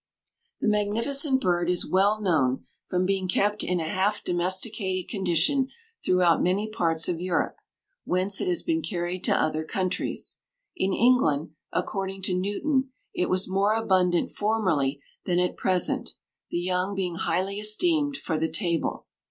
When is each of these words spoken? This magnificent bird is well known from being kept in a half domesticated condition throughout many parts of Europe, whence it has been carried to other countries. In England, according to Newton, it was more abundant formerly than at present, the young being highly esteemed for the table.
This 0.59 0.67
magnificent 0.71 1.41
bird 1.41 1.69
is 1.69 1.87
well 1.87 2.19
known 2.19 2.65
from 2.87 3.05
being 3.05 3.27
kept 3.27 3.63
in 3.63 3.79
a 3.79 3.83
half 3.87 4.23
domesticated 4.23 5.07
condition 5.09 5.67
throughout 6.03 6.41
many 6.41 6.67
parts 6.67 7.07
of 7.07 7.21
Europe, 7.21 7.57
whence 8.03 8.41
it 8.41 8.47
has 8.47 8.63
been 8.63 8.81
carried 8.81 9.23
to 9.25 9.39
other 9.39 9.63
countries. 9.63 10.39
In 10.75 10.91
England, 10.91 11.51
according 11.71 12.23
to 12.23 12.33
Newton, 12.33 12.89
it 13.13 13.29
was 13.29 13.47
more 13.47 13.75
abundant 13.75 14.31
formerly 14.31 15.03
than 15.25 15.37
at 15.37 15.55
present, 15.55 16.15
the 16.49 16.57
young 16.57 16.95
being 16.95 17.17
highly 17.17 17.59
esteemed 17.59 18.17
for 18.17 18.39
the 18.39 18.49
table. 18.49 19.05